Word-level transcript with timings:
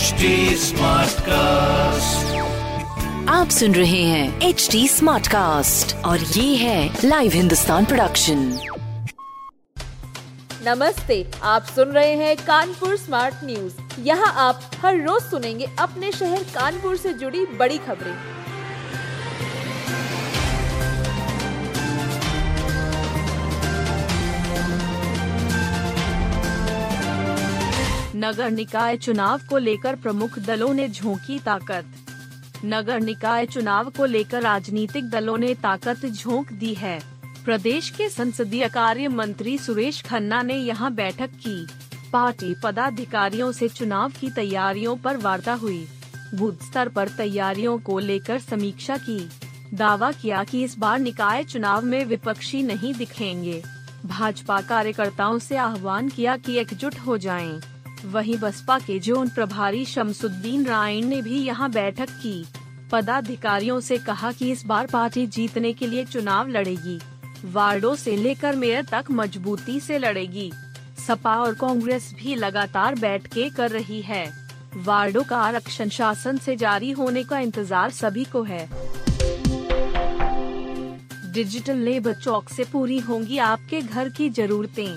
HD 0.00 0.28
Smartcast. 0.56 2.28
आप 3.28 3.48
सुन 3.50 3.74
रहे 3.74 4.02
हैं 4.02 4.48
एच 4.48 4.68
डी 4.72 4.86
स्मार्ट 4.88 5.26
कास्ट 5.28 5.94
और 6.04 6.18
ये 6.18 6.54
है 6.56 7.00
लाइव 7.04 7.32
हिंदुस्तान 7.32 7.84
प्रोडक्शन 7.84 8.38
नमस्ते 10.66 11.24
आप 11.52 11.66
सुन 11.74 11.92
रहे 11.92 12.14
हैं 12.14 12.36
कानपुर 12.36 12.96
स्मार्ट 12.96 13.44
न्यूज़ 13.44 14.00
यहाँ 14.06 14.32
आप 14.46 14.70
हर 14.82 15.00
रोज 15.06 15.22
सुनेंगे 15.22 15.68
अपने 15.78 16.12
शहर 16.12 16.42
कानपुर 16.54 16.96
से 16.96 17.12
जुड़ी 17.14 17.44
बड़ी 17.58 17.78
खबरें। 17.78 18.14
नगर 28.20 28.50
निकाय 28.50 28.96
चुनाव 28.96 29.40
को 29.48 29.58
लेकर 29.58 29.96
प्रमुख 29.96 30.38
दलों 30.38 30.74
ने 30.74 30.88
झोंकी 30.88 31.38
ताकत। 31.38 31.84
नगर 32.64 33.00
निकाय 33.00 33.46
चुनाव 33.46 33.90
को 33.90 34.04
लेकर 34.04 34.42
राजनीतिक 34.42 35.10
दलों 35.10 35.38
ने 35.38 35.54
ताकत 35.54 36.06
झोंक 36.06 36.52
दी 36.52 36.74
है। 36.74 37.00
प्रदेश 37.44 37.90
के 37.90 38.08
संसदीय 38.08 38.68
कार्य 38.68 39.08
मंत्री 39.08 39.58
सुरेश 39.58 40.02
खन्ना 40.02 40.42
ने 40.42 40.54
यहाँ 40.54 40.94
बैठक 40.94 41.30
की। 41.46 41.66
पार्टी 42.12 42.54
पदाधिकारियों 42.62 43.52
से 43.52 43.68
चुनाव 43.68 44.12
की 44.20 44.30
तैयारियों 44.30 44.96
पर 44.96 45.16
वार्ता 45.16 45.52
हुई। 45.52 45.88
बूथ 46.34 46.52
स्तर 46.52 46.88
पर 46.88 47.08
तैयारियों 47.08 47.78
को 47.78 47.98
लेकर 47.98 48.38
समीक्षा 48.38 48.96
की। 48.96 49.28
दावा 49.74 50.12
किया 50.12 50.44
कि 50.44 50.64
इस 50.64 50.78
बार 50.78 50.98
निकाय 50.98 51.44
चुनाव 51.44 51.84
में 51.84 52.04
विपक्षी 52.04 52.62
नहीं 52.62 52.94
दिखेंगे। 52.94 53.62
भाजपा 54.06 54.60
कार्यकर्ताओं 54.60 55.38
से 55.38 55.56
आह्वान 55.56 56.08
किया 56.08 56.36
कि 56.36 56.58
एकजुट 56.58 56.98
हो 56.98 57.18
जाएँ। 57.18 57.60
वहीं 58.04 58.36
बसपा 58.38 58.78
के 58.78 58.98
जोन 58.98 59.28
प्रभारी 59.28 59.84
शमसुद्दीन 59.84 60.64
रायन 60.66 61.08
ने 61.08 61.20
भी 61.22 61.38
यहाँ 61.38 61.70
बैठक 61.70 62.10
की। 62.22 62.44
पदाधिकारियों 62.92 63.78
से 63.80 63.98
कहा 63.98 64.30
कि 64.32 64.50
इस 64.52 64.64
बार 64.66 64.86
पार्टी 64.86 65.26
जीतने 65.26 65.72
के 65.72 65.86
लिए 65.86 66.04
चुनाव 66.04 66.48
लड़ेगी। 66.48 66.98
वार्डो 67.44 67.94
से 67.96 68.16
लेकर 68.16 68.56
मेयर 68.56 68.84
तक 68.84 69.10
मजबूती 69.10 69.78
से 69.80 69.98
लड़ेगी। 69.98 70.50
सपा 71.06 71.34
और 71.34 71.54
कांग्रेस 71.54 72.12
भी 72.18 72.34
लगातार 72.34 72.94
बैठकें 72.94 73.50
कर 73.50 73.70
रही 73.70 74.00
है। 74.02 74.24
वार्डो 74.76 75.22
का 75.22 75.36
आरक्षण 75.36 75.88
शासन 75.88 76.38
से 76.38 76.56
जारी 76.56 76.90
होने 76.90 77.24
का 77.24 77.38
इंतज़ार 77.38 77.90
सभी 77.90 78.24
को 78.24 78.42
है। 78.42 78.68
डिजिटल 81.32 81.76
लेबर 81.76 82.14
चौक 82.14 82.48
से 82.48 82.64
पूरी 82.64 82.98
होंगी 82.98 83.38
आपके 83.38 83.80
घर 83.80 84.08
की 84.08 84.28
जरूरतें। 84.30 84.96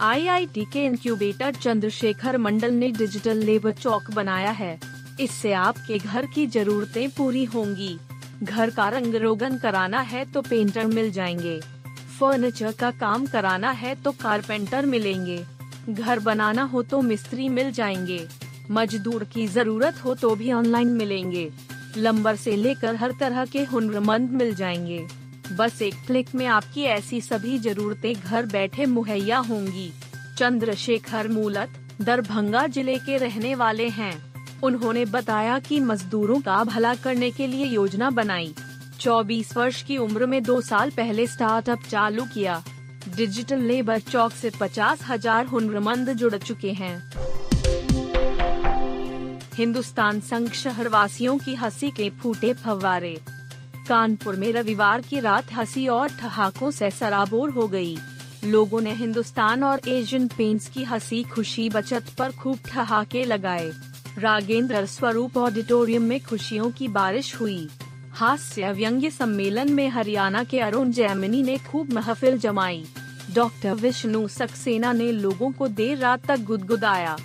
आईआईटी 0.00 0.64
के 0.64 0.84
इंक्यूबेटर 0.84 1.54
चंद्रशेखर 1.54 2.36
मंडल 2.38 2.72
ने 2.74 2.88
डिजिटल 2.88 3.38
लेबर 3.38 3.72
चौक 3.72 4.10
बनाया 4.10 4.50
है। 4.50 4.78
इससे 5.20 5.52
आपके 5.52 5.98
घर 5.98 6.26
की 6.26 6.46
जरूरतें 6.46 7.08
पूरी 7.10 7.44
होंगी। 7.44 7.96
घर 8.42 8.70
का 8.70 8.88
रंग 8.88 9.14
रोगन 9.14 9.58
कराना 9.58 10.00
है 10.00 10.24
तो 10.24 10.42
पेंटर 10.42 10.86
मिल 10.86 11.10
जाएँगे। 11.10 11.58
फर्नीचर 12.18 12.72
का 12.72 12.90
काम 12.90 13.26
कराना 13.26 13.70
है 13.72 13.94
तो 13.94 14.12
कारपेंटर 14.12 14.86
मिलेंगे। 14.86 15.44
घर 15.90 16.18
बनाना 16.18 16.62
हो 16.62 16.82
तो 16.82 17.00
मिस्त्री 17.02 17.48
मिल 17.48 17.70
जाएँगे। 17.72 18.26
मजदूर 18.70 19.24
की 19.24 19.46
ज़रूरत 19.46 20.04
हो 20.04 20.14
तो 20.14 20.34
भी 20.36 20.52
ऑनलाइन 20.52 20.88
मिलेंगे। 20.88 21.50
लंबर 21.96 22.36
से 22.36 22.56
लेकर 22.56 22.96
हर 22.96 23.12
तरह 23.20 23.44
के 23.44 23.64
हुनरमंद 23.64 24.30
मिल 24.30 24.54
जाएँगे। 24.54 25.06
बस 25.52 25.82
एक 25.82 25.94
क्लिक 26.06 26.34
में 26.34 26.46
आपकी 26.46 26.82
ऐसी 26.82 27.20
सभी 27.20 27.58
जरूरतें 27.58 28.14
घर 28.14 28.46
बैठे 28.46 28.86
मुहैया 28.86 29.38
होंगी। 29.38 29.92
चंद्रशेखर 30.38 31.28
मूलत, 31.28 31.72
दरभंगा 32.00 32.66
ज़िले 32.66 32.96
के 32.98 33.16
रहने 33.16 33.54
वाले 33.54 33.88
हैं। 33.88 34.14
उन्होंने 34.62 35.04
बताया 35.04 35.58
कि 35.58 35.80
मजदूरों 35.80 36.40
का 36.40 36.62
भला 36.64 36.94
करने 36.94 37.30
के 37.30 37.46
लिए 37.46 37.66
योजना 37.66 38.10
बनाई। 38.10 38.54
24 39.00 39.56
वर्ष 39.56 39.82
की 39.82 39.96
उम्र 39.96 40.26
में 40.26 40.42
दो 40.42 40.60
साल 40.60 40.90
पहले 40.90 41.26
स्टार्टअप 41.26 41.82
चालू 41.90 42.24
किया। 42.24 42.62
डिजिटल 43.16 43.60
लेबर 43.60 43.98
चौक 44.00 44.32
से 44.32 44.50
पचास 44.50 45.02
हज़ार 45.08 45.46
हुनरमंद 45.46 46.12
जुड़ 46.12 46.36
चुके 46.36 46.72
हैं। 46.72 47.12
हिंदुस्तान 49.54 50.20
संघ 50.20 50.50
शहर 50.52 50.88
वासियों 50.88 51.38
की 51.38 51.54
हँसी 51.54 51.90
के 51.90 52.10
फूटे 52.10 52.52
फव्वारे। 52.54 53.18
कानपुर 53.88 54.36
में 54.36 54.52
रविवार 54.52 55.00
की 55.00 55.20
रात 55.20 55.52
हँसी 55.52 55.86
और 55.88 56.08
ठहाकों 56.08 56.70
से 56.70 56.90
सराबोर 56.90 57.50
हो 57.50 57.68
गई। 57.68 57.96
लोगों 58.44 58.80
ने 58.80 58.92
हिंदुस्तान 58.92 59.64
और 59.64 59.80
एशियन 59.88 60.28
पेंट्स 60.28 60.68
की 60.68 60.84
हँसी 60.84 61.22
खुशी 61.22 61.68
बचत 61.70 62.04
पर 62.18 62.32
खूब 62.32 62.58
ठहाके 62.66 63.24
लगाए। 63.24 63.70
रागेंद्र 64.18 64.86
स्वरूप 64.86 65.36
ऑडिटोरियम 65.36 66.02
में 66.02 66.20
खुशियों 66.20 66.70
की 66.70 66.88
बारिश 66.88 67.34
हुई। 67.40 67.68
हास्य 68.12 68.72
व्यंग्य 68.72 69.10
सम्मेलन 69.10 69.72
में 69.72 69.88
हरियाणा 69.88 70.44
के 70.44 70.60
अरुण 70.60 70.90
जैमिनी 70.90 71.42
ने 71.42 71.56
खूब 71.58 71.92
महफिल 71.92 72.38
जमाई। 72.38 72.84
डॉक्टर 73.34 73.74
विष्णु 73.74 74.28
सक्सेना 74.28 74.92
ने 74.92 75.12
लोगों 75.12 75.52
को 75.52 75.68
देर 75.68 75.98
रात 75.98 76.26
तक 76.26 76.40
गुदगुदाया। 76.40 77.16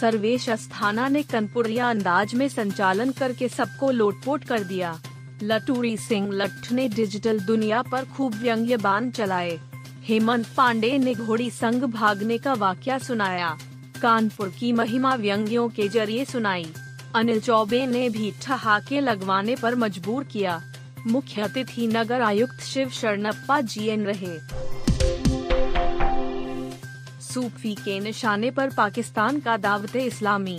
सर्वेश 0.00 0.48
अस्थाना 0.50 1.08
ने 1.08 1.22
कनपुरिया 1.22 1.90
अंदाज 1.90 2.34
में 2.34 2.48
संचालन 2.48 3.10
करके 3.10 3.48
सबको 3.48 3.90
लोटपोट 3.90 4.44
कर 4.44 4.64
दिया। 4.64 5.00
लटूरी 5.42 5.96
सिंह 5.96 6.32
लट्ठ 6.32 6.72
ने 6.72 6.88
डिजिटल 6.88 7.40
दुनिया 7.40 7.82
पर 7.82 8.04
खूब 8.04 8.34
व्यंग्य 8.34 8.76
बान 8.76 9.10
चलाए। 9.10 9.58
हेमंत 10.04 10.46
पांडे 10.56 10.98
ने 10.98 11.14
घोड़ी 11.14 11.50
संग 11.50 11.82
भागने 11.82 12.38
का 12.38 12.52
वाक्य 12.54 12.98
सुनाया। 12.98 13.58
कानपुर 14.02 14.48
की 14.48 14.72
महिमा 14.72 15.14
व्यंग्यों 15.14 15.68
के 15.68 15.88
ज़रिए 15.88 16.24
सुनाई। 16.24 16.66
अनिल 17.14 17.40
चौबे 17.40 17.86
ने 17.86 18.08
भी 18.08 18.32
ठहाके 18.42 19.00
लगवाने 19.00 19.56
पर 19.56 19.74
मजबूर 19.74 20.24
किया। 20.24 20.60
मुख्य 21.06 21.42
अतिथि 21.42 21.86
नगर 21.86 22.22
आयुक्त 22.22 22.60
शिव 22.62 22.90
शरणप्पा 22.90 23.60
जी 23.60 23.86
एन 23.86 24.06
रहे। 24.06 24.38
सूफी 27.22 27.74
के 27.74 28.00
निशाने 28.00 28.50
पर 28.50 28.70
पाकिस्तान 28.70 29.40
का 29.40 29.56
दावते 29.56 30.00
इस्लामी। 30.00 30.58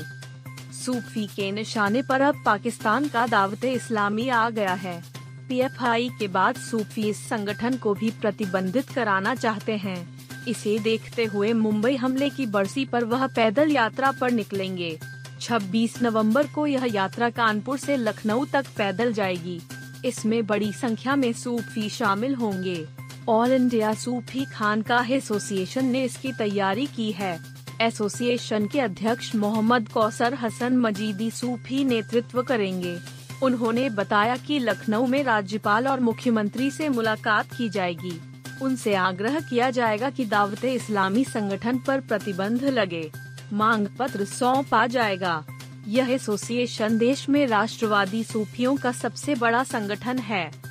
सूफी 0.85 1.27
के 1.27 1.51
निशाने 1.51 2.01
पर 2.01 2.21
अब 2.21 2.43
पाकिस्तान 2.45 3.07
का 3.07 3.27
दावत 3.27 3.65
इस्लामी 3.65 4.29
आ 4.29 4.49
गया 4.49 4.73
है। 4.73 5.03
पीएफआई 5.49 6.09
के 6.19 6.27
बाद 6.27 6.55
सूफी 6.55 7.09
इस 7.09 7.29
संगठन 7.29 7.77
को 7.77 7.93
भी 7.93 8.09
प्रतिबंधित 8.11 8.89
कराना 8.89 9.35
चाहते 9.35 9.77
हैं। 9.77 10.19
इसे 10.47 10.79
देखते 10.79 11.25
हुए 11.25 11.53
मुंबई 11.53 11.95
हमले 11.95 12.29
की 12.29 12.45
बरसी 12.45 12.85
पर 12.85 13.03
वह 13.03 13.27
पैदल 13.27 13.71
यात्रा 13.71 14.11
पर 14.11 14.31
निकलेंगे। 14.31 14.99
26 15.41 16.01
नवंबर 16.01 16.47
को 16.47 16.67
यह 16.67 16.87
यात्रा 16.93 17.29
कानपुर 17.29 17.77
से 17.77 17.97
लखनऊ 17.97 18.45
तक 18.45 18.65
पैदल 18.77 19.13
जाएगी। 19.13 19.61
इसमें 20.05 20.45
बड़ी 20.45 20.71
संख्या 20.73 21.15
में 21.15 21.33
सूफी 21.33 21.89
शामिल 21.89 22.35
होंगे। 22.35 22.87
All 23.29 23.51
India 23.51 23.93
Sufi 23.93 24.45
Khanqah 24.45 25.05
association 25.09 25.85
ने 25.85 26.03
इसकी 26.03 26.31
तैयारी 26.31 26.85
की 26.85 27.11
है। 27.11 27.58
एसोसिएशन 27.81 28.67
के 28.67 28.79
अध्यक्ष 28.79 29.35
मोहम्मद 29.35 29.89
कौसर 29.89 30.33
हसन 30.33 30.77
मजीदी 30.77 31.31
सूफी 31.31 31.83
नेतृत्व 31.83 32.41
करेंगे। 32.41 32.97
उन्होंने 33.43 33.89
बताया 33.89 34.37
कि 34.37 34.59
लखनऊ 34.59 35.05
में 35.07 35.23
राज्यपाल 35.23 35.87
और 35.87 35.99
मुख्यमंत्री 35.99 36.71
से 36.71 36.89
मुलाकात 36.89 37.53
की 37.57 37.69
जाएगी। 37.69 38.21
उनसे 38.61 38.93
आग्रह 38.93 39.39
किया 39.39 39.69
जाएगा 39.69 40.09
कि 40.09 40.25
दावत 40.25 40.65
इस्लामी 40.65 41.23
संगठन 41.23 41.77
पर 41.77 41.99
प्रतिबंध 41.99 42.63
लगे। 42.63 43.11
मांग 43.53 43.87
पत्र 43.99 44.25
सौंपा 44.25 44.87
जाएगा। 44.87 45.45
यह 45.87 46.09
एसोसिएशन 46.09 46.97
देश 46.97 47.29
में 47.29 47.47
राष्ट्रवादी 47.47 48.23
सूफियों 48.23 48.75
का 48.77 48.91
सबसे 48.91 49.35
बड़ा 49.35 49.63
संगठन 49.63 50.17
है। 50.17 50.68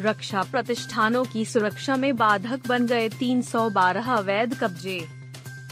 रक्षा 0.00 0.42
प्रतिष्ठानों 0.42 1.24
की 1.24 1.44
सुरक्षा 1.44 1.96
में 1.96 2.16
बाधक 2.16 2.66
बन 2.66 2.86
गए 2.86 3.08
312 3.08 4.16
अवैध 4.16 4.58
कब्जे। 4.60 5.00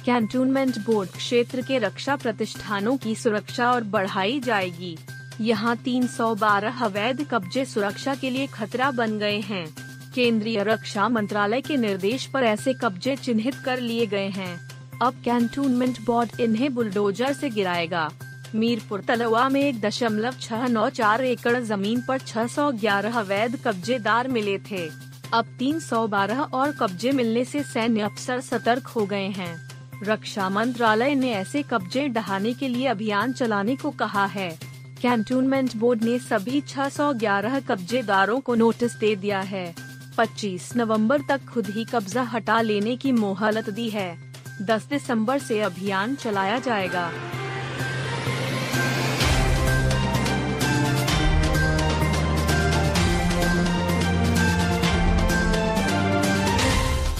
कैंटोनमेंट 0.04 0.78
बोर्ड 0.78 1.10
क्षेत्र 1.10 1.62
के 1.62 1.78
रक्षा 1.78 2.16
प्रतिष्ठानों 2.16 2.96
की 2.96 3.14
सुरक्षा 3.14 3.72
और 3.72 3.84
बढ़ाई 3.84 4.40
जाएगी। 4.40 4.98
यहाँ 5.40 5.76
312 5.76 6.82
अवैध 6.82 7.26
कब्जे 7.30 7.64
सुरक्षा 7.64 8.14
के 8.14 8.30
लिए 8.30 8.46
खतरा 8.46 8.90
बन 8.90 9.18
गए 9.18 9.40
हैं। 9.40 9.66
केंद्रीय 10.14 10.62
रक्षा 10.62 11.08
मंत्रालय 11.08 11.60
के 11.60 11.76
निर्देश 11.76 12.26
पर 12.26 12.44
ऐसे 12.44 12.72
कब्जे 12.72 13.16
चिन्हित 13.16 13.54
कर 13.54 13.80
लिए 13.80 14.06
गए 14.06 14.28
हैं। 14.28 14.68
अब 15.02 15.14
कैंटोनमेंट 15.24 16.00
बोर्ड 16.00 16.40
इन्हें 16.40 16.74
बुलडोजर 16.74 17.32
से 17.32 17.50
गिराएगा। 17.50 18.10
मीरपुर 18.54 19.00
तलवा 19.00 19.48
में 19.48 19.60
एक 19.62 19.80
दशमलव 19.80 20.34
छह 20.40 20.66
नौ 20.68 20.88
चार 20.88 21.24
एकड़ 21.24 21.58
ज़मीन 21.60 22.02
पर 22.08 22.18
611 22.18 23.16
अवैध 23.16 23.56
कब्जेदार 23.64 24.28
मिले 24.28 24.58
थे। 24.58 24.88
अब 25.34 25.46
312 25.58 26.40
और 26.40 26.72
कब्जे 26.72 27.12
मिलने 27.12 27.44
से 27.44 27.62
सैन्य 27.62 28.00
अफसर 28.00 28.40
सतर्क 28.40 28.86
हो 28.86 29.06
गए 29.06 29.26
हैं। 29.28 29.68
रक्षा 30.04 30.48
मंत्रालय 30.48 31.14
ने 31.14 31.32
ऐसे 31.32 31.62
कब्जे 31.62 32.08
ढहाने 32.08 32.52
के 32.52 32.68
लिए 32.68 32.86
अभियान 32.86 33.32
चलाने 33.32 33.76
को 33.76 33.90
कहा 33.90 34.24
है। 34.26 34.58
कैंटोनमेंट 35.02 35.76
बोर्ड 35.76 36.04
ने 36.04 36.18
सभी 36.18 36.60
611 36.60 37.60
कब्जेदारों 37.60 38.40
को 38.40 38.54
नोटिस 38.54 38.96
दे 38.96 39.16
दिया 39.16 39.40
है। 39.40 39.74
25 40.18 40.76
नवंबर 40.76 41.20
तक 41.28 41.44
खुद 41.44 41.66
ही 41.66 41.84
कब्जा 41.84 42.22
हटा 42.22 42.60
लेने 42.60 42.96
की 42.96 43.12
मोहलत 43.12 43.70
दी 43.70 43.88
है। 43.90 44.32
10 44.62 44.86
दिसंबर 44.90 45.38
से 45.38 45.60
अभियान 45.60 46.14
चलाया 46.14 46.58
जाएगा। 46.58 47.10